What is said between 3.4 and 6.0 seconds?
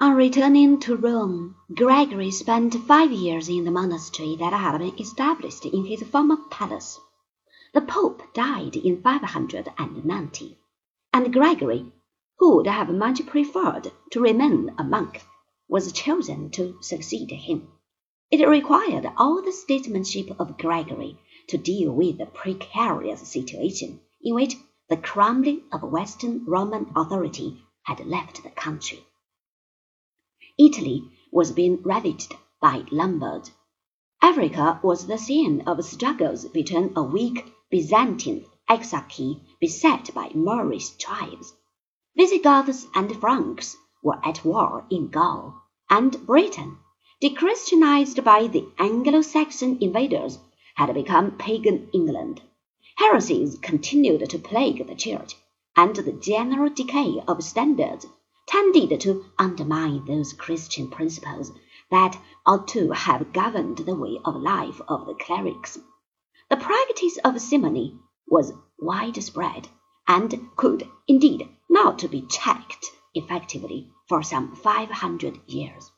in the monastery that had been established in